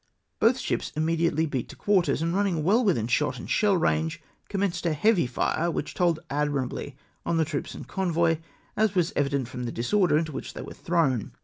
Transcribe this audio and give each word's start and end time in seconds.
Both 0.39 0.57
ships 0.57 0.91
immediately 0.95 1.45
beat 1.45 1.69
to 1.69 1.75
quarters, 1.75 2.23
and 2.23 2.33
running 2.33 2.63
well 2.63 2.83
within 2.83 3.05
shot 3.05 3.37
and 3.37 3.47
shell 3.47 3.77
range, 3.77 4.19
commenced 4.49 4.87
a 4.87 4.93
heavy 4.93 5.27
fire, 5.27 5.69
which 5.69 5.93
told 5.93 6.19
admirably 6.27 6.95
on 7.23 7.37
the 7.37 7.45
troops 7.45 7.75
and 7.75 7.87
convoy, 7.87 8.39
as 8.75 8.95
was 8.95 9.11
e^ddent 9.13 9.47
from 9.47 9.65
the 9.65 9.71
disorder 9.71 10.17
into 10.17 10.31
which 10.31 10.55
they 10.55 10.63
were 10.63 10.73
thrown. 10.73 11.33